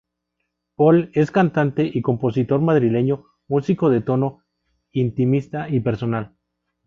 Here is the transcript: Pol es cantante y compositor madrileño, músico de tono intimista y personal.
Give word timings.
Pol 0.73 1.11
es 1.13 1.29
cantante 1.29 1.87
y 1.93 2.01
compositor 2.01 2.59
madrileño, 2.59 3.25
músico 3.47 3.91
de 3.91 4.01
tono 4.01 4.43
intimista 4.93 5.69
y 5.69 5.79
personal. 5.81 6.35